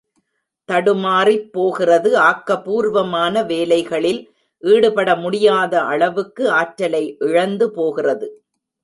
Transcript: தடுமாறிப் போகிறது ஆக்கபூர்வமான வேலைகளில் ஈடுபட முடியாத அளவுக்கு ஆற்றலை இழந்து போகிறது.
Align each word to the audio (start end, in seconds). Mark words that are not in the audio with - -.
தடுமாறிப் 0.69 1.51
போகிறது 1.51 2.09
ஆக்கபூர்வமான 2.19 3.43
வேலைகளில் 3.45 4.21
ஈடுபட 4.63 5.15
முடியாத 5.15 5.83
அளவுக்கு 5.83 6.49
ஆற்றலை 6.51 7.03
இழந்து 7.19 7.67
போகிறது. 7.71 8.29